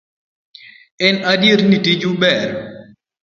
[1.07, 2.49] En adier ni tiju ber.